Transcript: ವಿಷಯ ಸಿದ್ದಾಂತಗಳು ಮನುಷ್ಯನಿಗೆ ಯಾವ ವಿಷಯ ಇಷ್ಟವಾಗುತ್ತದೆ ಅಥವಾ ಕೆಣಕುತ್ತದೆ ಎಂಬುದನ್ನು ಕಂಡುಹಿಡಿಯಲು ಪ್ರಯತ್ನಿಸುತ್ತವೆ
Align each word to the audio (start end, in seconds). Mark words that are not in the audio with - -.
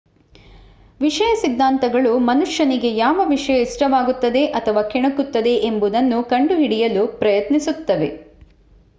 ವಿಷಯ 0.99 1.31
ಸಿದ್ದಾಂತಗಳು 1.41 2.13
ಮನುಷ್ಯನಿಗೆ 2.29 2.89
ಯಾವ 2.95 3.25
ವಿಷಯ 3.27 3.57
ಇಷ್ಟವಾಗುತ್ತದೆ 3.61 4.43
ಅಥವಾ 4.59 4.81
ಕೆಣಕುತ್ತದೆ 4.85 5.53
ಎಂಬುದನ್ನು 5.69 6.21
ಕಂಡುಹಿಡಿಯಲು 6.31 7.05
ಪ್ರಯತ್ನಿಸುತ್ತವೆ 7.19 8.09